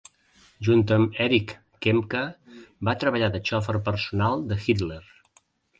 Junt 0.67 0.93
amb 0.95 1.19
Erich 1.25 1.53
Kempka, 1.87 2.23
va 2.91 2.97
treballar 3.05 3.33
de 3.37 3.45
xofer 3.53 3.79
personal 3.91 4.47
de 4.53 4.63
Hitler. 4.67 5.03